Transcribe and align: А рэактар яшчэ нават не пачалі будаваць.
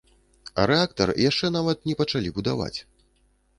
А 0.61 0.63
рэактар 0.71 1.11
яшчэ 1.29 1.53
нават 1.57 1.85
не 1.91 1.97
пачалі 2.01 2.35
будаваць. 2.41 2.75